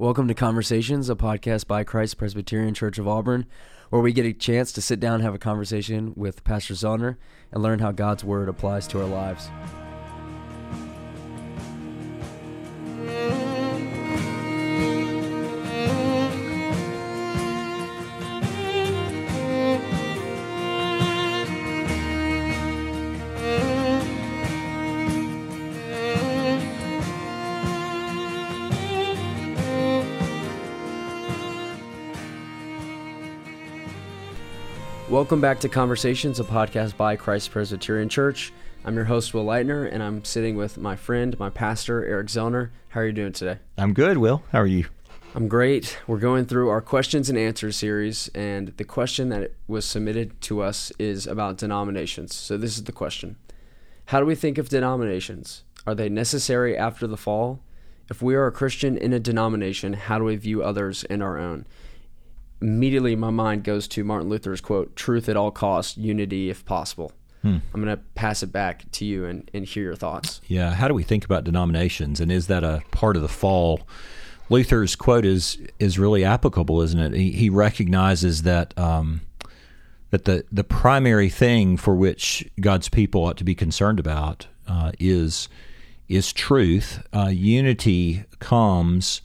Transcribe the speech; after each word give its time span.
Welcome 0.00 0.28
to 0.28 0.34
Conversations, 0.34 1.10
a 1.10 1.14
podcast 1.14 1.66
by 1.66 1.84
Christ 1.84 2.16
Presbyterian 2.16 2.72
Church 2.72 2.96
of 2.96 3.06
Auburn, 3.06 3.44
where 3.90 4.00
we 4.00 4.14
get 4.14 4.24
a 4.24 4.32
chance 4.32 4.72
to 4.72 4.80
sit 4.80 4.98
down 4.98 5.16
and 5.16 5.24
have 5.24 5.34
a 5.34 5.38
conversation 5.38 6.14
with 6.16 6.42
Pastor 6.42 6.72
Zellner 6.72 7.18
and 7.52 7.62
learn 7.62 7.80
how 7.80 7.92
God's 7.92 8.24
Word 8.24 8.48
applies 8.48 8.86
to 8.86 9.00
our 9.02 9.06
lives. 9.06 9.50
Welcome 35.10 35.40
back 35.40 35.58
to 35.60 35.68
Conversations, 35.68 36.38
a 36.38 36.44
podcast 36.44 36.96
by 36.96 37.16
Christ 37.16 37.50
Presbyterian 37.50 38.08
Church. 38.08 38.52
I'm 38.84 38.94
your 38.94 39.06
host, 39.06 39.34
Will 39.34 39.44
Leitner, 39.44 39.92
and 39.92 40.04
I'm 40.04 40.24
sitting 40.24 40.54
with 40.54 40.78
my 40.78 40.94
friend, 40.94 41.36
my 41.36 41.50
pastor, 41.50 42.04
Eric 42.04 42.28
Zellner. 42.28 42.70
How 42.90 43.00
are 43.00 43.06
you 43.06 43.12
doing 43.12 43.32
today? 43.32 43.58
I'm 43.76 43.92
good, 43.92 44.18
Will. 44.18 44.44
How 44.52 44.60
are 44.60 44.68
you? 44.68 44.86
I'm 45.34 45.48
great. 45.48 45.98
We're 46.06 46.20
going 46.20 46.44
through 46.44 46.68
our 46.68 46.80
questions 46.80 47.28
and 47.28 47.36
answers 47.36 47.76
series, 47.76 48.28
and 48.36 48.68
the 48.76 48.84
question 48.84 49.30
that 49.30 49.50
was 49.66 49.84
submitted 49.84 50.40
to 50.42 50.62
us 50.62 50.92
is 50.96 51.26
about 51.26 51.58
denominations. 51.58 52.36
So, 52.36 52.56
this 52.56 52.76
is 52.76 52.84
the 52.84 52.92
question 52.92 53.34
How 54.06 54.20
do 54.20 54.26
we 54.26 54.36
think 54.36 54.58
of 54.58 54.68
denominations? 54.68 55.64
Are 55.88 55.94
they 55.96 56.08
necessary 56.08 56.78
after 56.78 57.08
the 57.08 57.16
fall? 57.16 57.64
If 58.08 58.22
we 58.22 58.36
are 58.36 58.46
a 58.46 58.52
Christian 58.52 58.96
in 58.96 59.12
a 59.12 59.18
denomination, 59.18 59.94
how 59.94 60.18
do 60.18 60.24
we 60.24 60.36
view 60.36 60.62
others 60.62 61.02
and 61.10 61.20
our 61.20 61.36
own? 61.36 61.66
Immediately 62.60 63.16
my 63.16 63.30
mind 63.30 63.64
goes 63.64 63.88
to 63.88 64.04
Martin 64.04 64.28
Luther's 64.28 64.60
quote, 64.60 64.94
truth 64.96 65.28
at 65.28 65.36
all 65.36 65.50
costs, 65.50 65.96
unity 65.96 66.50
if 66.50 66.64
possible. 66.64 67.12
Hmm. 67.42 67.58
I'm 67.72 67.82
going 67.82 67.96
to 67.96 68.02
pass 68.14 68.42
it 68.42 68.52
back 68.52 68.84
to 68.92 69.04
you 69.04 69.24
and, 69.24 69.50
and 69.54 69.64
hear 69.64 69.84
your 69.84 69.96
thoughts. 69.96 70.40
Yeah. 70.46 70.74
How 70.74 70.88
do 70.88 70.94
we 70.94 71.02
think 71.02 71.24
about 71.24 71.44
denominations? 71.44 72.20
And 72.20 72.30
is 72.30 72.48
that 72.48 72.62
a 72.62 72.82
part 72.90 73.16
of 73.16 73.22
the 73.22 73.28
fall? 73.28 73.80
Luther's 74.50 74.96
quote 74.96 75.24
is 75.24 75.58
is 75.78 75.98
really 75.98 76.24
applicable, 76.24 76.82
isn't 76.82 76.98
it? 76.98 77.14
He, 77.14 77.30
he 77.30 77.50
recognizes 77.50 78.42
that 78.42 78.76
um, 78.76 79.22
that 80.10 80.24
the 80.24 80.44
the 80.50 80.64
primary 80.64 81.30
thing 81.30 81.76
for 81.76 81.94
which 81.94 82.48
God's 82.60 82.88
people 82.88 83.24
ought 83.24 83.36
to 83.38 83.44
be 83.44 83.54
concerned 83.54 84.00
about 84.00 84.48
uh, 84.68 84.92
is 84.98 85.48
is 86.08 86.32
truth. 86.32 87.00
Uh, 87.14 87.28
unity 87.28 88.24
comes 88.40 89.22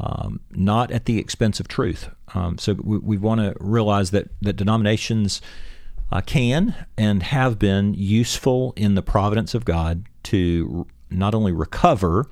um, 0.00 0.40
not 0.50 0.90
at 0.90 1.04
the 1.04 1.18
expense 1.18 1.60
of 1.60 1.68
truth. 1.68 2.08
Um, 2.34 2.56
so 2.58 2.74
we, 2.74 2.98
we 2.98 3.18
want 3.18 3.40
to 3.40 3.54
realize 3.60 4.10
that 4.12 4.28
that 4.40 4.54
denominations 4.54 5.42
uh, 6.10 6.20
can 6.22 6.74
and 6.96 7.22
have 7.22 7.58
been 7.58 7.94
useful 7.94 8.72
in 8.76 8.94
the 8.94 9.02
providence 9.02 9.54
of 9.54 9.64
God 9.64 10.04
to 10.24 10.86
not 11.10 11.34
only 11.34 11.52
recover 11.52 12.28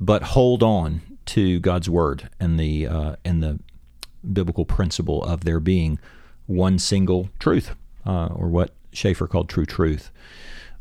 but 0.00 0.22
hold 0.22 0.62
on 0.62 1.00
to 1.24 1.60
God's 1.60 1.88
word 1.88 2.28
and 2.38 2.58
the 2.58 2.86
uh, 2.86 3.16
and 3.24 3.42
the 3.42 3.58
biblical 4.32 4.64
principle 4.64 5.22
of 5.24 5.44
there 5.44 5.60
being 5.60 5.98
one 6.46 6.78
single 6.78 7.30
truth, 7.38 7.74
uh, 8.06 8.26
or 8.26 8.48
what 8.48 8.74
Schaeffer 8.92 9.26
called 9.26 9.48
true 9.48 9.66
truth. 9.66 10.10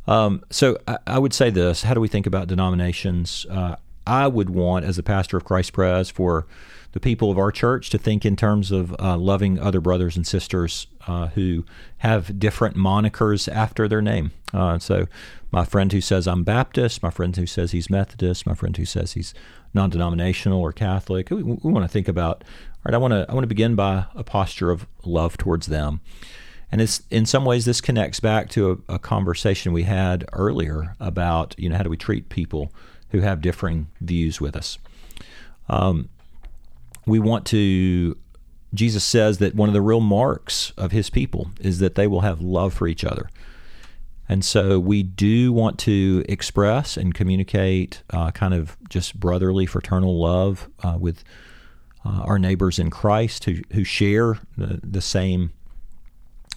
Um, 0.08 0.44
so 0.50 0.78
I, 0.88 0.98
I, 1.08 1.20
would 1.20 1.34
say 1.34 1.50
this: 1.50 1.84
How 1.84 1.94
do 1.94 2.02
we 2.02 2.08
think 2.08 2.28
about 2.28 2.48
denominations? 2.48 3.46
Uh, 3.50 3.76
I 4.06 4.28
would 4.28 4.50
want, 4.50 4.86
as 4.86 4.98
a 4.98 5.04
pastor 5.04 5.38
of 5.38 5.44
Christ 5.44 5.74
Pres, 5.74 6.10
for 6.10 6.48
the 6.94 7.00
people 7.00 7.32
of 7.32 7.38
our 7.38 7.52
church 7.52 7.90
to 7.90 7.98
think 7.98 8.26
in 8.26 8.36
terms 8.36 8.72
of 8.72 8.96
uh, 9.00 9.18
loving 9.18 9.60
other 9.60 9.80
brothers 9.80 10.18
and 10.18 10.28
sisters 10.28 10.88
uh, 11.08 11.28
who 11.28 11.66
have 12.00 12.38
different 12.40 12.76
monikers 12.76 13.52
after 13.52 13.88
their 13.88 14.02
name. 14.02 14.32
Uh, 14.54 14.78
so, 14.78 15.08
my 15.52 15.64
friend 15.66 15.92
who 15.92 16.02
says 16.02 16.28
I'm 16.28 16.44
Baptist, 16.44 17.02
my 17.04 17.10
friend 17.10 17.36
who 17.36 17.46
says 17.46 17.72
he's 17.72 17.90
Methodist, 17.90 18.46
my 18.46 18.54
friend 18.54 18.76
who 18.76 18.86
says 18.86 19.14
he's 19.14 19.34
non-denominational 19.74 20.60
or 20.60 20.74
Catholic. 20.74 21.30
We, 21.30 21.44
we 21.44 21.72
want 21.72 21.84
to 21.84 21.90
think 21.90 22.08
about. 22.08 22.44
All 22.44 22.90
right, 22.90 22.96
I 22.96 22.98
want 22.98 23.14
to 23.14 23.26
I 23.30 23.34
want 23.34 23.44
to 23.44 23.48
begin 23.48 23.76
by 23.76 24.06
a 24.16 24.24
posture 24.24 24.72
of 24.72 24.88
love 25.06 25.38
towards 25.38 25.68
them. 25.68 26.02
And 26.72 26.82
it's 26.82 27.04
in 27.12 27.26
some 27.26 27.46
ways 27.46 27.66
this 27.66 27.82
connects 27.82 28.20
back 28.20 28.50
to 28.52 28.84
a, 28.88 28.96
a 28.96 29.00
conversation 29.00 29.72
we 29.72 29.84
had 29.84 30.26
earlier 30.34 30.96
about 31.00 31.54
you 31.58 31.70
know 31.70 31.78
how 31.78 31.84
do 31.84 31.90
we 31.90 31.98
treat 31.98 32.30
people 32.30 32.72
who 33.12 33.22
have 33.22 33.42
differing 33.42 33.88
views 34.00 34.42
with 34.42 34.56
us. 34.56 34.78
Um, 35.70 36.10
we 37.06 37.20
want 37.20 37.46
to, 37.48 38.18
Jesus 38.74 39.04
says 39.04 39.38
that 39.40 39.56
one 39.56 39.70
of 39.70 39.74
the 39.74 39.82
real 39.82 40.02
marks 40.02 40.72
of 40.78 40.92
his 40.92 41.10
people 41.10 41.52
is 41.60 41.80
that 41.80 41.96
they 41.96 42.08
will 42.08 42.22
have 42.22 42.42
love 42.42 42.74
for 42.74 42.88
each 42.88 43.04
other. 43.04 43.30
And 44.30 44.46
so 44.46 44.80
we 44.80 45.04
do 45.04 45.52
want 45.52 45.78
to 45.80 46.24
express 46.30 46.96
and 46.96 47.14
communicate 47.14 48.02
uh, 48.12 48.32
kind 48.32 48.54
of 48.54 48.78
just 48.88 49.20
brotherly, 49.20 49.66
fraternal 49.66 50.20
love 50.20 50.70
uh, 50.84 50.98
with 50.98 51.24
uh, 52.06 52.22
our 52.24 52.40
neighbors 52.40 52.80
in 52.80 52.90
Christ 52.90 53.44
who, 53.44 53.58
who 53.74 53.84
share 53.84 54.40
the, 54.58 54.80
the 54.84 55.02
same 55.02 55.52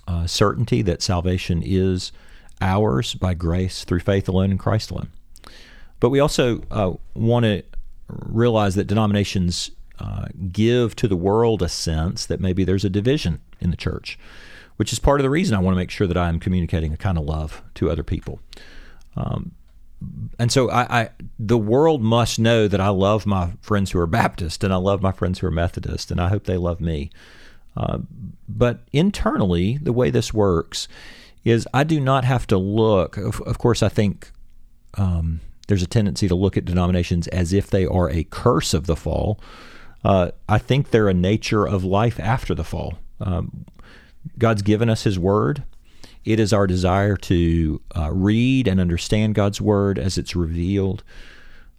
uh, 0.07 0.27
certainty 0.27 0.83
that 0.83 1.03
salvation 1.03 1.63
is 1.65 2.13
ours 2.61 3.15
by 3.15 3.35
grace 3.35 3.85
through 3.85 4.01
faith 4.01 4.29
alone 4.29 4.51
in 4.51 4.59
Christ 4.59 4.91
alone. 4.91 5.09
But 6.01 6.11
we 6.11 6.21
also 6.21 6.63
uh, 6.71 6.93
want 7.15 7.45
to 7.45 7.63
realize 8.09 8.75
that 8.75 8.87
denominations 8.87 9.71
uh, 9.99 10.27
give 10.51 10.97
to 10.97 11.09
the 11.09 11.17
world 11.17 11.63
a 11.63 11.69
sense 11.69 12.27
that 12.27 12.41
maybe 12.41 12.65
there's 12.65 12.85
a 12.85 12.91
division 12.91 13.41
in 13.61 13.71
the 13.71 13.77
church, 13.77 14.19
which 14.77 14.93
is 14.93 14.99
part 14.99 15.21
of 15.21 15.23
the 15.23 15.31
reason 15.31 15.57
I 15.57 15.61
want 15.61 15.75
to 15.75 15.79
make 15.79 15.91
sure 15.91 16.07
that 16.07 16.17
I'm 16.17 16.41
communicating 16.41 16.93
a 16.93 16.97
kind 16.97 17.17
of 17.17 17.25
love 17.25 17.63
to 17.75 17.91
other 17.91 18.03
people. 18.03 18.41
Um, 19.17 19.53
and 20.39 20.51
so 20.53 20.71
I, 20.71 21.03
I, 21.03 21.11
the 21.39 21.57
world 21.57 22.03
must 22.03 22.39
know 22.39 22.69
that 22.69 22.81
I 22.81 22.89
love 22.89 23.25
my 23.25 23.53
friends 23.63 23.93
who 23.93 23.99
are 24.01 24.07
Baptist 24.07 24.65
and 24.65 24.73
I 24.73 24.77
love 24.77 25.01
my 25.01 25.13
friends 25.13 25.39
who 25.39 25.47
are 25.47 25.53
Methodist, 25.53 26.11
and 26.11 26.21
I 26.21 26.29
hope 26.29 26.45
they 26.45 26.57
love 26.57 26.81
me. 26.81 27.11
Uh, 27.77 27.99
but 28.49 28.81
internally, 28.93 29.79
the 29.79 29.93
way 29.93 30.11
this 30.11 30.35
works 30.35 30.89
is 31.45 31.69
I 31.73 31.85
do 31.85 32.01
not 32.01 32.25
have 32.25 32.47
to 32.49 32.59
look. 32.59 33.17
Of, 33.17 33.41
of 33.43 33.59
course, 33.59 33.83
I 33.83 33.89
think 33.89 34.31
um, 34.95 35.41
there's 35.67 35.83
a 35.83 35.87
tendency 35.87 36.29
to 36.29 36.35
look 36.35 36.57
at 36.57 36.65
denominations 36.65 37.29
as 37.29 37.53
if 37.53 37.71
they 37.71 37.87
are 37.87 38.11
a 38.11 38.25
curse 38.25 38.75
of 38.75 38.87
the 38.87 38.97
fall. 38.97 39.41
Uh, 40.05 40.31
I 40.49 40.59
think 40.59 40.91
they're 40.91 41.09
a 41.09 41.15
nature 41.15 41.67
of 41.67 41.85
life 41.85 42.21
after 42.21 42.55
the 42.55 42.65
fall. 42.65 42.99
Um, 43.21 43.65
God's 44.39 44.63
given 44.63 44.91
us 44.91 45.05
His 45.05 45.19
Word. 45.19 45.65
It 46.25 46.41
is 46.41 46.53
our 46.53 46.67
desire 46.67 47.17
to 47.17 47.81
uh, 47.97 48.11
read 48.13 48.67
and 48.67 48.81
understand 48.81 49.35
God's 49.35 49.61
Word 49.61 49.99
as 49.99 50.19
it's 50.19 50.37
revealed. 50.37 51.03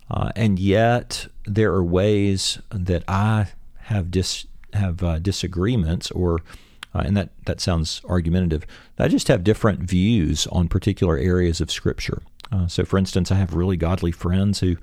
Uh, 0.09 0.31
and 0.35 0.59
yet, 0.59 1.27
there 1.45 1.73
are 1.73 1.83
ways 1.83 2.59
that 2.69 3.03
I 3.07 3.47
have 3.77 4.11
dis- 4.11 4.45
have 4.73 5.03
uh, 5.03 5.19
disagreements, 5.19 6.11
or 6.11 6.41
uh, 6.93 6.99
and 7.05 7.17
that 7.17 7.29
that 7.45 7.59
sounds 7.59 8.01
argumentative. 8.07 8.65
I 8.99 9.07
just 9.07 9.27
have 9.29 9.43
different 9.43 9.79
views 9.79 10.45
on 10.47 10.67
particular 10.67 11.17
areas 11.17 11.59
of 11.59 11.71
Scripture. 11.71 12.21
Uh, 12.51 12.67
so, 12.67 12.85
for 12.85 12.97
instance, 12.97 13.31
I 13.31 13.35
have 13.35 13.53
really 13.53 13.77
godly 13.77 14.11
friends 14.11 14.59
who 14.59 14.77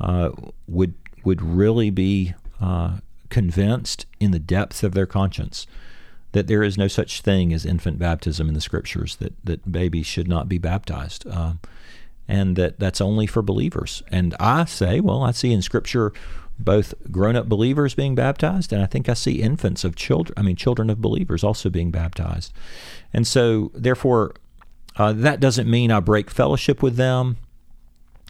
uh, 0.00 0.30
would 0.66 0.94
would 1.24 1.42
really 1.42 1.90
be 1.90 2.34
uh, 2.60 2.98
convinced 3.28 4.06
in 4.20 4.30
the 4.30 4.38
depths 4.38 4.82
of 4.82 4.94
their 4.94 5.06
conscience 5.06 5.66
that 6.32 6.46
there 6.46 6.62
is 6.62 6.78
no 6.78 6.86
such 6.86 7.22
thing 7.22 7.52
as 7.52 7.66
infant 7.66 7.98
baptism 7.98 8.48
in 8.48 8.54
the 8.54 8.60
Scriptures. 8.60 9.16
That 9.16 9.32
that 9.44 9.70
babies 9.70 10.06
should 10.06 10.28
not 10.28 10.48
be 10.48 10.58
baptized, 10.58 11.26
uh, 11.26 11.54
and 12.28 12.56
that 12.56 12.78
that's 12.78 13.00
only 13.00 13.26
for 13.26 13.42
believers. 13.42 14.02
And 14.10 14.34
I 14.38 14.64
say, 14.66 15.00
well, 15.00 15.22
I 15.22 15.32
see 15.32 15.52
in 15.52 15.62
Scripture 15.62 16.12
both 16.58 16.94
grown-up 17.10 17.48
believers 17.48 17.94
being 17.94 18.14
baptized, 18.14 18.72
and 18.72 18.82
I 18.82 18.86
think 18.86 19.08
I 19.08 19.14
see 19.14 19.42
infants 19.42 19.84
of 19.84 19.94
children. 19.94 20.34
I 20.38 20.42
mean, 20.42 20.56
children 20.56 20.88
of 20.88 21.02
believers 21.02 21.44
also 21.44 21.68
being 21.68 21.90
baptized. 21.90 22.52
And 23.12 23.26
so, 23.26 23.70
therefore, 23.74 24.34
uh, 24.96 25.12
that 25.12 25.40
doesn't 25.40 25.68
mean 25.68 25.90
I 25.90 26.00
break 26.00 26.30
fellowship 26.30 26.82
with 26.82 26.96
them, 26.96 27.36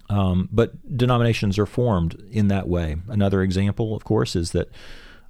um, 0.08 0.48
but 0.52 0.96
denominations 0.96 1.58
are 1.58 1.66
formed 1.66 2.22
in 2.30 2.48
that 2.48 2.68
way. 2.68 2.96
Another 3.08 3.42
example, 3.42 3.94
of 3.94 4.04
course, 4.04 4.34
is 4.34 4.52
that 4.52 4.70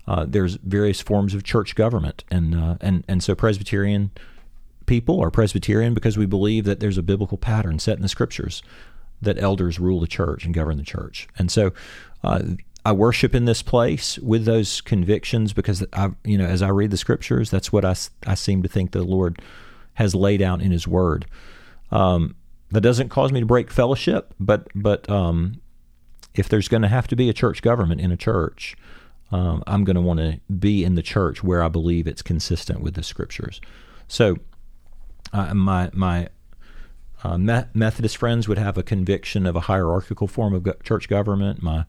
uh, 0.07 0.25
there's 0.27 0.55
various 0.57 1.01
forms 1.01 1.35
of 1.35 1.45
church 1.45 1.75
government, 1.75 2.25
and 2.31 2.55
uh, 2.55 2.77
and 2.81 3.05
and 3.09 3.23
so 3.23 3.35
Presbyterian 3.35 4.11
people 4.87 5.21
are 5.21 5.31
Presbyterian 5.31 5.95
because 5.95 6.17
we 6.17 6.27
believe 6.27 6.65
that 6.65 6.81
there's 6.81 6.99
a 6.99 7.03
biblical 7.03 7.37
pattern 7.37 7.79
set 7.79 7.97
in 7.97 8.03
the 8.03 8.09
Scriptures 8.09 8.63
that 9.21 9.43
elders 9.43 9.81
rule 9.81 9.99
the 9.99 10.07
church 10.07 10.45
and 10.45 10.55
govern 10.55 10.77
the 10.77 10.85
church, 10.85 11.29
and 11.39 11.51
so. 11.51 11.73
Uh, 12.25 12.43
I 12.85 12.93
worship 12.93 13.35
in 13.35 13.47
this 13.47 13.63
place 13.63 14.17
with 14.21 14.45
those 14.45 14.81
convictions 14.81 15.53
because 15.53 15.85
I, 15.93 16.11
you 16.23 16.39
know, 16.39 16.45
as 16.45 16.63
I 16.63 16.69
read 16.69 16.93
the 16.93 16.97
scriptures, 16.97 17.51
that's 17.51 17.73
what 17.73 17.85
I, 17.85 17.97
I 18.25 18.37
seem 18.37 18.63
to 18.63 18.69
think 18.69 18.93
the 18.93 19.03
Lord 19.03 19.43
has 19.97 20.15
laid 20.15 20.41
out 20.41 20.63
in 20.63 20.71
His 20.71 20.89
Word. 20.89 21.27
Um, 21.91 22.37
that 22.71 22.81
doesn't 22.81 23.11
cause 23.11 23.33
me 23.33 23.41
to 23.41 23.47
break 23.47 23.71
fellowship, 23.71 24.35
but 24.41 24.69
but 24.75 25.09
um, 25.11 25.61
if 26.35 26.49
there's 26.49 26.69
going 26.69 26.83
to 26.83 26.89
have 26.89 27.09
to 27.09 27.17
be 27.17 27.29
a 27.29 27.33
church 27.33 27.63
government 27.63 28.01
in 28.01 28.13
a 28.13 28.17
church, 28.17 28.77
um, 29.31 29.63
I'm 29.67 29.85
going 29.85 29.97
to 29.97 30.03
want 30.03 30.21
to 30.21 30.41
be 30.53 30.85
in 30.85 30.95
the 30.95 31.03
church 31.03 31.43
where 31.43 31.63
I 31.63 31.69
believe 31.69 32.07
it's 32.07 32.23
consistent 32.23 32.81
with 32.81 32.95
the 32.95 33.03
scriptures. 33.03 33.61
So, 34.09 34.37
uh, 35.33 35.55
my 35.55 35.91
my 35.93 36.29
uh, 37.25 37.39
Methodist 37.39 38.17
friends 38.17 38.47
would 38.47 38.59
have 38.59 38.79
a 38.79 38.83
conviction 38.83 39.47
of 39.47 39.57
a 39.57 39.61
hierarchical 39.61 40.29
form 40.29 40.55
of 40.55 40.63
go- 40.63 40.77
church 40.83 41.09
government. 41.09 41.63
My 41.63 41.87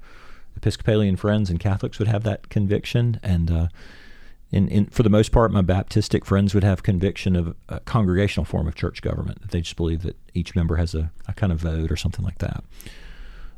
Episcopalian 0.56 1.16
friends 1.16 1.52
and 1.52 1.60
Catholics 1.60 2.00
would 2.00 2.08
have 2.08 2.24
that 2.24 2.50
conviction, 2.50 3.20
and 3.22 3.52
uh, 3.52 3.68
in, 4.52 4.68
in, 4.70 4.86
for 4.86 5.04
the 5.04 5.10
most 5.10 5.32
part, 5.32 5.52
my 5.52 5.62
Baptistic 5.62 6.24
friends 6.24 6.54
would 6.54 6.64
have 6.64 6.82
conviction 6.84 7.36
of 7.36 7.56
a 7.68 7.80
congregational 7.82 8.46
form 8.46 8.68
of 8.68 8.76
church 8.76 9.02
government. 9.02 9.52
They 9.52 9.62
just 9.62 9.76
believe 9.76 10.04
that 10.04 10.16
each 10.34 10.56
member 10.56 10.78
has 10.78 10.96
a, 10.96 11.12
a 11.28 11.34
kind 11.34 11.52
of 11.52 11.60
vote 11.60 11.92
or 11.92 11.98
something 11.98 12.24
like 12.24 12.38
that. 12.38 12.64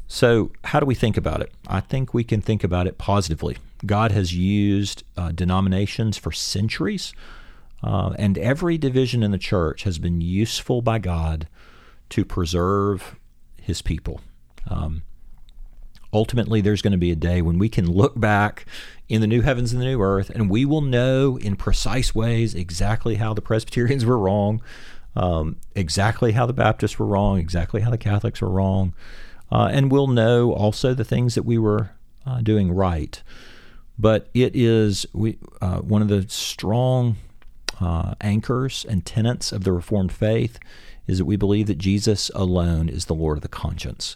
So, 0.07 0.51
how 0.63 0.79
do 0.79 0.87
we 0.87 0.95
think 0.95 1.17
about 1.17 1.41
it? 1.41 1.51
I 1.67 1.81
think 1.81 2.13
we 2.15 2.23
can 2.23 2.41
think 2.41 2.63
about 2.63 2.87
it 2.87 2.97
positively. 2.97 3.57
God 3.85 4.11
has 4.11 4.33
used 4.33 5.03
uh, 5.15 5.31
denominations 5.31 6.17
for 6.17 6.31
centuries, 6.31 7.13
uh, 7.83 8.13
and 8.17 8.35
every 8.39 8.79
division 8.79 9.21
in 9.21 9.29
the 9.29 9.37
church 9.37 9.83
has 9.83 9.99
been 9.99 10.19
useful 10.19 10.81
by 10.81 10.97
God 10.97 11.47
to 12.09 12.25
preserve 12.25 13.15
his 13.61 13.83
people. 13.83 14.21
Um, 14.67 15.03
ultimately, 16.13 16.61
there's 16.61 16.81
going 16.81 16.91
to 16.91 16.97
be 16.97 17.11
a 17.11 17.15
day 17.15 17.41
when 17.41 17.59
we 17.59 17.69
can 17.69 17.89
look 17.89 18.19
back 18.19 18.65
in 19.07 19.21
the 19.21 19.27
new 19.27 19.41
heavens 19.41 19.71
and 19.71 19.81
the 19.81 19.85
new 19.85 20.01
earth, 20.01 20.29
and 20.29 20.49
we 20.49 20.65
will 20.65 20.81
know 20.81 21.37
in 21.37 21.55
precise 21.55 22.13
ways 22.13 22.53
exactly 22.53 23.15
how 23.15 23.33
the 23.33 23.41
Presbyterians 23.41 24.05
were 24.05 24.19
wrong, 24.19 24.61
um, 25.15 25.57
exactly 25.75 26.33
how 26.33 26.45
the 26.45 26.53
Baptists 26.53 26.99
were 26.99 27.05
wrong, 27.05 27.39
exactly 27.39 27.81
how 27.81 27.89
the 27.89 27.97
Catholics 27.97 28.41
were 28.41 28.49
wrong, 28.49 28.93
uh, 29.51 29.69
and 29.71 29.91
we'll 29.91 30.07
know 30.07 30.53
also 30.53 30.93
the 30.93 31.03
things 31.03 31.35
that 31.35 31.43
we 31.43 31.57
were 31.57 31.91
uh, 32.25 32.41
doing 32.41 32.71
right. 32.71 33.21
But 33.97 34.29
it 34.33 34.55
is 34.55 35.05
we, 35.13 35.37
uh, 35.61 35.79
one 35.79 36.01
of 36.01 36.07
the 36.07 36.25
strong 36.29 37.17
uh, 37.81 38.15
anchors 38.21 38.85
and 38.87 39.05
tenets 39.05 39.51
of 39.51 39.63
the 39.63 39.73
Reformed 39.73 40.11
faith 40.11 40.59
is 41.07 41.17
that 41.17 41.25
we 41.25 41.35
believe 41.35 41.67
that 41.67 41.77
Jesus 41.79 42.29
alone 42.35 42.87
is 42.87 43.05
the 43.05 43.15
Lord 43.15 43.39
of 43.39 43.41
the 43.41 43.47
conscience. 43.47 44.15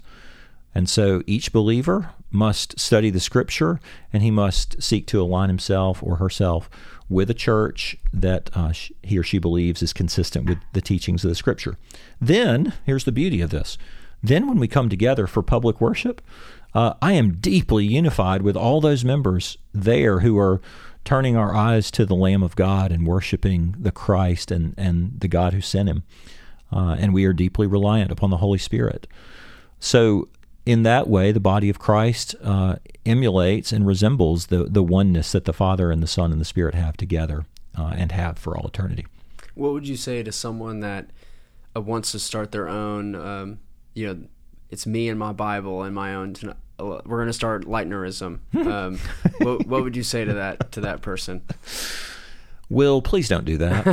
And 0.75 0.89
so 0.89 1.21
each 1.27 1.53
believer 1.53 2.11
must 2.31 2.79
study 2.79 3.09
the 3.09 3.19
scripture 3.19 3.79
and 4.11 4.23
he 4.23 4.31
must 4.31 4.81
seek 4.81 5.05
to 5.07 5.21
align 5.21 5.49
himself 5.49 6.01
or 6.01 6.15
herself 6.15 6.69
with 7.09 7.29
a 7.29 7.35
church 7.35 7.95
that 8.11 8.49
uh, 8.53 8.73
he 9.03 9.17
or 9.17 9.23
she 9.23 9.37
believes 9.37 9.83
is 9.83 9.93
consistent 9.93 10.49
with 10.49 10.57
the 10.73 10.81
teachings 10.81 11.23
of 11.23 11.29
the 11.29 11.35
scripture. 11.35 11.77
Then, 12.19 12.73
here's 12.85 13.03
the 13.03 13.11
beauty 13.11 13.41
of 13.41 13.51
this. 13.51 13.77
Then, 14.23 14.47
when 14.47 14.57
we 14.57 14.67
come 14.67 14.89
together 14.89 15.27
for 15.27 15.43
public 15.43 15.79
worship, 15.79 16.21
uh, 16.73 16.93
I 17.01 17.13
am 17.13 17.35
deeply 17.35 17.85
unified 17.85 18.41
with 18.41 18.55
all 18.55 18.81
those 18.81 19.05
members 19.05 19.57
there 19.73 20.21
who 20.21 20.39
are 20.39 20.61
turning 21.05 21.35
our 21.35 21.53
eyes 21.53 21.91
to 21.91 22.05
the 22.05 22.15
Lamb 22.15 22.41
of 22.41 22.55
God 22.55 22.91
and 22.91 23.05
worshiping 23.05 23.75
the 23.77 23.91
Christ 23.91 24.49
and, 24.49 24.73
and 24.77 25.19
the 25.19 25.27
God 25.27 25.53
who 25.53 25.61
sent 25.61 25.89
him. 25.89 26.03
Uh, 26.71 26.95
and 26.97 27.13
we 27.13 27.25
are 27.25 27.33
deeply 27.33 27.67
reliant 27.67 28.11
upon 28.11 28.31
the 28.31 28.37
Holy 28.37 28.57
Spirit. 28.57 29.05
So 29.79 30.29
in 30.65 30.83
that 30.83 31.07
way, 31.07 31.31
the 31.31 31.39
body 31.39 31.69
of 31.69 31.79
Christ 31.79 32.35
uh, 32.41 32.75
emulates 33.05 33.71
and 33.71 33.85
resembles 33.85 34.47
the, 34.47 34.63
the 34.65 34.83
oneness 34.83 35.31
that 35.33 35.45
the 35.45 35.53
Father 35.53 35.91
and 35.91 36.01
the 36.01 36.07
Son 36.07 36.31
and 36.31 36.39
the 36.39 36.45
Spirit 36.45 36.73
have 36.75 36.95
together 36.95 37.45
uh, 37.77 37.93
and 37.95 38.11
have 38.11 38.37
for 38.37 38.57
all 38.57 38.67
eternity. 38.67 39.05
What 39.55 39.73
would 39.73 39.87
you 39.87 39.97
say 39.97 40.23
to 40.23 40.31
someone 40.31 40.79
that 40.79 41.09
uh, 41.75 41.81
wants 41.81 42.11
to 42.13 42.19
start 42.19 42.51
their 42.51 42.69
own, 42.69 43.15
um, 43.15 43.59
you 43.93 44.07
know, 44.07 44.23
it's 44.69 44.87
me 44.87 45.09
and 45.09 45.19
my 45.19 45.33
Bible 45.33 45.83
and 45.83 45.93
my 45.93 46.15
own, 46.15 46.35
uh, 46.79 47.01
we're 47.05 47.17
going 47.17 47.27
to 47.27 47.33
start 47.33 47.65
Lightnerism. 47.65 48.39
Um, 48.55 48.99
what, 49.39 49.67
what 49.67 49.83
would 49.83 49.95
you 49.95 50.03
say 50.03 50.25
to 50.25 50.33
that, 50.33 50.71
to 50.71 50.81
that 50.81 51.01
person? 51.01 51.41
Will, 52.69 53.01
please 53.01 53.27
don't 53.29 53.45
do 53.45 53.57
that. 53.57 53.85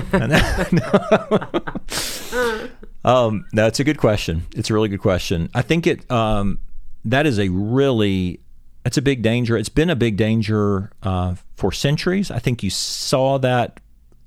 um, 3.05 3.47
no, 3.53 3.67
it's 3.67 3.81
a 3.81 3.85
good 3.85 3.99
question. 3.99 4.47
It's 4.55 4.71
a 4.71 4.75
really 4.75 4.89
good 4.89 5.01
question. 5.01 5.51
I 5.55 5.63
think 5.63 5.87
it 5.87 6.11
um, 6.11 6.59
that 7.05 7.27
is 7.27 7.39
a 7.39 7.49
really 7.49 8.41
it's 8.85 8.97
a 8.97 9.03
big 9.03 9.23
danger. 9.23 9.57
It's 9.57 9.69
been 9.69 9.91
a 9.91 9.97
big 9.97 10.17
danger 10.17 10.91
uh, 11.03 11.35
for 11.57 11.73
centuries. 11.73 12.31
I 12.31 12.39
think 12.39 12.63
you 12.63 12.71
saw 12.71 13.39
that 13.39 13.81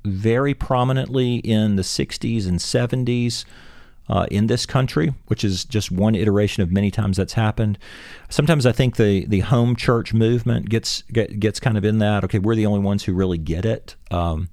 very 0.05 0.53
prominently 0.53 1.37
in 1.37 1.75
the 1.77 1.81
60s 1.81 2.47
and 2.47 2.59
70s 2.59 3.45
uh, 4.09 4.25
in 4.29 4.47
this 4.47 4.65
country, 4.65 5.13
which 5.27 5.43
is 5.43 5.63
just 5.65 5.91
one 5.91 6.15
iteration 6.15 6.61
of 6.61 6.71
many 6.71 6.91
times 6.91 7.17
that's 7.17 7.33
happened. 7.33 7.77
Sometimes 8.29 8.65
I 8.65 8.71
think 8.71 8.97
the 8.97 9.25
the 9.25 9.41
home 9.41 9.75
church 9.75 10.13
movement 10.13 10.69
gets 10.69 11.03
get, 11.03 11.39
gets 11.39 11.59
kind 11.59 11.77
of 11.77 11.85
in 11.85 11.99
that. 11.99 12.23
Okay, 12.23 12.39
we're 12.39 12.55
the 12.55 12.65
only 12.65 12.79
ones 12.79 13.03
who 13.03 13.13
really 13.13 13.37
get 13.37 13.65
it. 13.65 13.95
Um, 14.11 14.49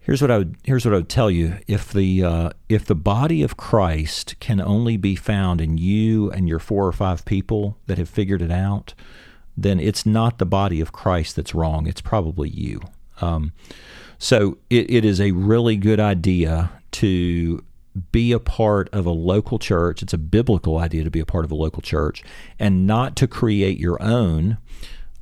here's 0.00 0.22
what 0.22 0.30
I 0.30 0.38
would 0.38 0.56
here's 0.64 0.84
what 0.84 0.94
I 0.94 0.98
would 0.98 1.08
tell 1.08 1.30
you: 1.30 1.58
if 1.66 1.92
the 1.92 2.24
uh, 2.24 2.50
if 2.68 2.86
the 2.86 2.94
body 2.94 3.42
of 3.42 3.56
Christ 3.56 4.36
can 4.40 4.60
only 4.60 4.96
be 4.96 5.14
found 5.14 5.60
in 5.60 5.76
you 5.76 6.30
and 6.30 6.48
your 6.48 6.58
four 6.58 6.86
or 6.86 6.92
five 6.92 7.24
people 7.24 7.76
that 7.86 7.98
have 7.98 8.08
figured 8.08 8.40
it 8.40 8.50
out, 8.50 8.94
then 9.56 9.78
it's 9.78 10.06
not 10.06 10.38
the 10.38 10.46
body 10.46 10.80
of 10.80 10.92
Christ 10.92 11.36
that's 11.36 11.54
wrong. 11.54 11.86
It's 11.86 12.00
probably 12.00 12.48
you. 12.48 12.80
Um, 13.20 13.52
so 14.18 14.58
it, 14.70 14.90
it 14.90 15.04
is 15.04 15.20
a 15.20 15.32
really 15.32 15.76
good 15.76 16.00
idea 16.00 16.70
to 16.92 17.62
be 18.12 18.32
a 18.32 18.38
part 18.38 18.88
of 18.92 19.06
a 19.06 19.10
local 19.10 19.58
church. 19.58 20.02
It's 20.02 20.12
a 20.12 20.18
biblical 20.18 20.78
idea 20.78 21.04
to 21.04 21.10
be 21.10 21.20
a 21.20 21.26
part 21.26 21.44
of 21.44 21.50
a 21.50 21.54
local 21.54 21.82
church 21.82 22.22
and 22.58 22.86
not 22.86 23.16
to 23.16 23.26
create 23.26 23.78
your 23.78 24.00
own 24.02 24.58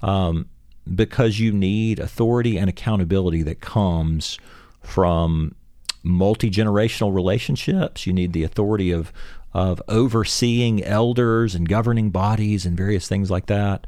um, 0.03 0.49
because 0.93 1.39
you 1.39 1.53
need 1.53 1.99
authority 1.99 2.57
and 2.57 2.69
accountability 2.69 3.43
that 3.43 3.61
comes 3.61 4.39
from 4.81 5.55
multi 6.03 6.51
generational 6.51 7.15
relationships. 7.15 8.07
You 8.07 8.13
need 8.13 8.33
the 8.33 8.45
authority 8.45 8.91
of, 8.91 9.13
of 9.53 9.81
overseeing 9.89 10.85
elders 10.85 11.55
and 11.55 11.69
governing 11.69 12.11
bodies 12.11 12.67
and 12.67 12.77
various 12.77 13.09
things 13.09 13.31
like 13.31 13.47
that. 13.47 13.87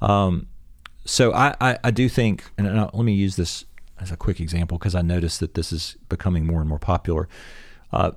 Um, 0.00 0.48
so 1.04 1.32
I, 1.32 1.54
I, 1.60 1.78
I, 1.84 1.90
do 1.90 2.08
think, 2.08 2.44
and 2.58 2.76
let 2.76 2.94
me 2.94 3.14
use 3.14 3.36
this 3.36 3.64
as 3.98 4.10
a 4.10 4.16
quick 4.16 4.40
example 4.40 4.76
because 4.76 4.94
I 4.94 5.02
noticed 5.02 5.40
that 5.40 5.54
this 5.54 5.72
is 5.72 5.96
becoming 6.08 6.46
more 6.46 6.60
and 6.60 6.68
more 6.68 6.78
popular. 6.78 7.28
Uh, 7.92 8.12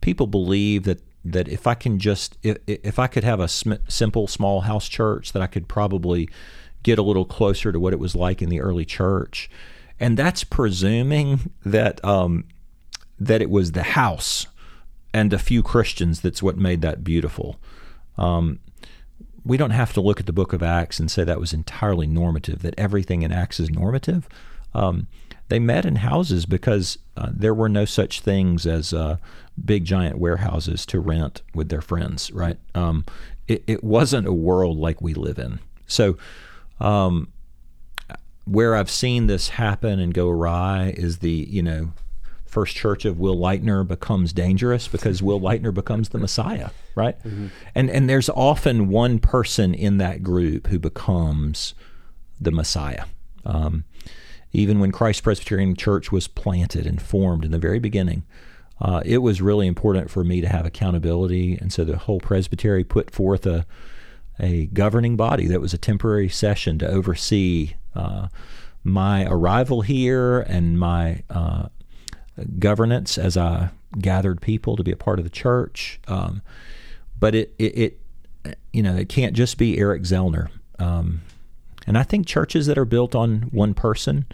people 0.00 0.26
believe 0.26 0.84
that 0.84 1.02
that 1.24 1.48
if 1.48 1.66
I 1.66 1.74
can 1.74 1.98
just 1.98 2.38
if, 2.42 2.58
if 2.66 2.98
I 2.98 3.06
could 3.06 3.24
have 3.24 3.40
a 3.40 3.48
sm- 3.48 3.84
simple 3.88 4.26
small 4.26 4.62
house 4.62 4.88
church 4.88 5.32
that 5.32 5.42
I 5.42 5.46
could 5.46 5.68
probably 5.68 6.28
get 6.82 6.98
a 6.98 7.02
little 7.02 7.24
closer 7.24 7.72
to 7.72 7.80
what 7.80 7.92
it 7.92 7.98
was 7.98 8.14
like 8.14 8.40
in 8.40 8.48
the 8.48 8.60
early 8.60 8.84
church, 8.84 9.50
and 9.98 10.16
that's 10.16 10.44
presuming 10.44 11.50
that 11.64 12.02
um, 12.04 12.44
that 13.18 13.42
it 13.42 13.50
was 13.50 13.72
the 13.72 13.82
house 13.82 14.46
and 15.12 15.32
a 15.32 15.38
few 15.38 15.62
Christians 15.62 16.20
that's 16.20 16.42
what 16.42 16.56
made 16.56 16.82
that 16.82 17.02
beautiful. 17.02 17.58
Um, 18.16 18.60
we 19.44 19.56
don't 19.56 19.70
have 19.70 19.92
to 19.94 20.00
look 20.00 20.20
at 20.20 20.26
the 20.26 20.32
book 20.32 20.52
of 20.52 20.62
Acts 20.62 21.00
and 21.00 21.10
say 21.10 21.24
that 21.24 21.40
was 21.40 21.52
entirely 21.52 22.06
normative, 22.06 22.62
that 22.62 22.74
everything 22.76 23.22
in 23.22 23.32
Acts 23.32 23.58
is 23.58 23.70
normative. 23.70 24.28
Um, 24.74 25.06
they 25.48 25.58
met 25.58 25.84
in 25.84 25.96
houses 25.96 26.46
because 26.46 26.98
uh, 27.16 27.30
there 27.32 27.54
were 27.54 27.68
no 27.68 27.84
such 27.84 28.20
things 28.20 28.66
as 28.66 28.92
uh, 28.92 29.16
big 29.62 29.84
giant 29.84 30.18
warehouses 30.18 30.84
to 30.86 31.00
rent 31.00 31.42
with 31.54 31.68
their 31.68 31.80
friends, 31.80 32.30
right? 32.30 32.58
Um, 32.74 33.04
it, 33.46 33.64
it, 33.66 33.82
wasn't 33.82 34.26
a 34.26 34.32
world 34.32 34.76
like 34.76 35.00
we 35.00 35.14
live 35.14 35.38
in. 35.38 35.58
So, 35.86 36.18
um, 36.80 37.28
where 38.44 38.74
I've 38.74 38.90
seen 38.90 39.26
this 39.26 39.48
happen 39.48 39.98
and 39.98 40.12
go 40.12 40.28
awry 40.28 40.94
is 40.96 41.18
the, 41.18 41.30
you 41.30 41.62
know, 41.62 41.92
First 42.44 42.76
Church 42.76 43.04
of 43.04 43.18
Will 43.18 43.36
Lightner 43.36 43.86
becomes 43.86 44.32
dangerous 44.32 44.88
because 44.88 45.22
Will 45.22 45.40
Lightner 45.40 45.72
becomes 45.72 46.10
the 46.10 46.18
Messiah, 46.18 46.70
right? 46.94 47.18
Mm-hmm. 47.22 47.48
And 47.74 47.90
and 47.90 48.08
there's 48.08 48.30
often 48.30 48.88
one 48.88 49.18
person 49.18 49.74
in 49.74 49.98
that 49.98 50.22
group 50.22 50.68
who 50.68 50.78
becomes 50.78 51.74
the 52.40 52.50
Messiah. 52.50 53.04
Um, 53.44 53.84
even 54.52 54.80
when 54.80 54.92
Christ 54.92 55.22
Presbyterian 55.22 55.76
Church 55.76 56.10
was 56.10 56.28
planted 56.28 56.86
and 56.86 57.00
formed 57.00 57.44
in 57.44 57.50
the 57.50 57.58
very 57.58 57.78
beginning, 57.78 58.24
uh, 58.80 59.02
it 59.04 59.18
was 59.18 59.42
really 59.42 59.66
important 59.66 60.10
for 60.10 60.24
me 60.24 60.40
to 60.40 60.48
have 60.48 60.64
accountability. 60.64 61.56
And 61.56 61.72
so 61.72 61.84
the 61.84 61.98
whole 61.98 62.20
presbytery 62.20 62.84
put 62.84 63.10
forth 63.10 63.46
a, 63.46 63.66
a 64.38 64.66
governing 64.66 65.16
body 65.16 65.46
that 65.48 65.60
was 65.60 65.74
a 65.74 65.78
temporary 65.78 66.28
session 66.28 66.78
to 66.78 66.88
oversee 66.88 67.74
uh, 67.94 68.28
my 68.84 69.26
arrival 69.26 69.82
here 69.82 70.40
and 70.40 70.78
my 70.78 71.22
uh, 71.28 71.68
governance 72.58 73.18
as 73.18 73.36
I 73.36 73.70
gathered 73.98 74.40
people 74.40 74.76
to 74.76 74.84
be 74.84 74.92
a 74.92 74.96
part 74.96 75.18
of 75.18 75.24
the 75.24 75.30
church. 75.30 76.00
Um, 76.06 76.42
but 77.18 77.34
it, 77.34 77.54
it, 77.58 77.98
it, 78.44 78.58
you 78.72 78.82
know, 78.82 78.94
it 78.94 79.08
can't 79.08 79.34
just 79.34 79.58
be 79.58 79.78
Eric 79.78 80.02
Zellner. 80.02 80.50
Um, 80.78 81.22
and 81.88 81.96
I 81.96 82.02
think 82.02 82.26
churches 82.26 82.66
that 82.66 82.76
are 82.76 82.84
built 82.84 83.14
on 83.14 83.48
one 83.50 83.72
person 83.72 84.26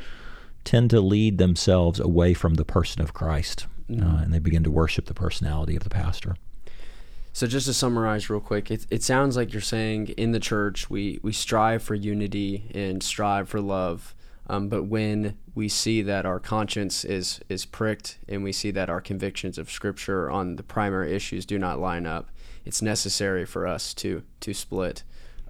tend 0.65 0.91
to 0.91 1.01
lead 1.01 1.39
themselves 1.39 2.01
away 2.01 2.35
from 2.35 2.55
the 2.55 2.65
person 2.65 3.01
of 3.01 3.15
Christ, 3.15 3.67
mm. 3.89 4.03
uh, 4.03 4.23
and 4.23 4.35
they 4.35 4.41
begin 4.41 4.65
to 4.65 4.71
worship 4.71 5.07
the 5.07 5.15
personality 5.15 5.77
of 5.77 5.85
the 5.85 5.91
pastor. 5.91 6.37
So 7.33 7.47
just 7.47 7.67
to 7.67 7.75
summarize 7.75 8.29
real 8.29 8.41
quick, 8.41 8.71
it, 8.71 8.87
it 8.91 9.03
sounds 9.03 9.37
like 9.37 9.53
you're 9.53 9.63
saying 9.63 10.09
in 10.09 10.33
the 10.33 10.41
church 10.41 10.91
we, 10.91 11.21
we 11.23 11.33
strive 11.33 11.83
for 11.83 11.95
unity 11.95 12.71
and 12.75 13.03
strive 13.03 13.49
for 13.49 13.61
love, 13.61 14.15
um, 14.49 14.69
but 14.69 14.85
when 14.85 15.37
we 15.55 15.69
see 15.69 16.03
that 16.03 16.27
our 16.27 16.41
conscience 16.41 17.05
is 17.05 17.41
is 17.49 17.65
pricked 17.65 18.19
and 18.29 18.43
we 18.43 18.53
see 18.53 18.71
that 18.73 18.91
our 18.91 19.01
convictions 19.01 19.59
of 19.59 19.71
Scripture 19.71 20.31
on 20.31 20.57
the 20.57 20.63
primary 20.63 21.15
issues 21.15 21.47
do 21.47 21.59
not 21.59 21.79
line 21.79 22.05
up, 22.05 22.31
it's 22.65 22.83
necessary 22.83 23.45
for 23.47 23.67
us 23.67 23.95
to 23.95 24.23
to 24.41 24.53
split 24.53 25.03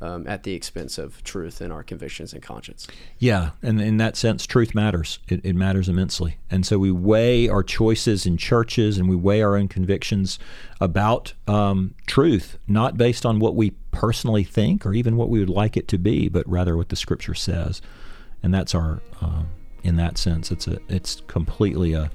um, 0.05 0.27
at 0.27 0.43
the 0.43 0.53
expense 0.53 0.99
of 0.99 1.25
truth 1.25 1.63
and 1.63 1.73
our 1.73 1.83
convictions 1.83 2.35
and 2.35 2.43
conscience. 2.43 2.87
Yeah, 3.19 3.51
and 3.63 3.81
in 3.81 3.97
that 3.97 4.17
sense, 4.17 4.47
truth 4.47 4.75
matters. 4.75 5.19
It, 5.29 5.41
it, 5.45 5.55
matters 5.55 5.89
immensely. 5.89 6.37
And 6.51 6.67
so 6.67 6.79
we 6.79 6.91
weigh 6.91 7.49
our 7.49 7.63
choices 7.63 8.27
in 8.27 8.37
churches 8.37 8.99
and 8.99 9.09
we 9.09 9.17
weigh 9.17 9.43
our 9.43 9.57
own 9.57 9.69
convictions 9.69 10.39
about 10.79 11.33
um, 11.49 11.95
truth, 12.07 12.59
not 12.69 12.99
based 12.99 13.25
on 13.25 13.39
what 13.39 13.55
we 13.55 13.71
personally 13.93 14.45
think 14.45 14.85
or 14.85 14.93
even 14.93 15.17
what 15.17 15.31
we 15.31 15.41
would 15.41 15.49
like 15.49 15.77
it 15.77 15.89
to 15.89 15.99
be, 15.99 16.29
but 16.29 16.47
rather 16.47 16.77
what 16.77 16.91
the 16.91 16.97
Scripture 16.97 17.35
says. 17.35 17.81
And 18.43 18.53
that's 18.53 18.75
our, 18.75 19.01
uh, 19.23 19.45
in 19.83 19.97
that 19.97 20.19
sense, 20.19 20.53
it's 20.53 20.67
a, 20.67 20.79
it's 20.89 21.23
completely 21.29 21.95
a, 21.95 22.11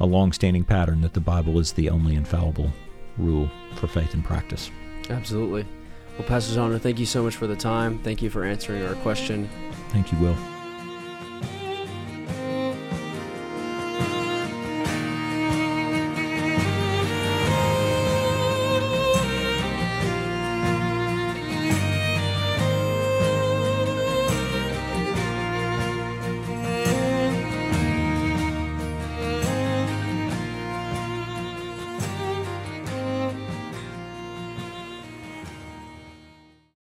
a 0.00 0.06
long-standing 0.06 0.64
pattern 0.64 1.02
that 1.02 1.12
the 1.12 1.20
Bible 1.20 1.58
is 1.58 1.72
the 1.72 1.90
only 1.90 2.14
infallible 2.14 2.72
rule 3.18 3.50
for 3.74 3.86
faith 3.86 4.14
and 4.14 4.24
practice. 4.24 4.70
Absolutely. 5.10 5.66
Well, 6.18 6.26
Pastor 6.26 6.58
Zellner, 6.58 6.80
thank 6.80 6.98
you 6.98 7.06
so 7.06 7.22
much 7.22 7.36
for 7.36 7.46
the 7.46 7.56
time. 7.56 7.98
Thank 7.98 8.22
you 8.22 8.30
for 8.30 8.44
answering 8.44 8.82
our 8.84 8.94
question. 8.96 9.48
Thank 9.90 10.12
you, 10.12 10.18
Will. 10.18 10.55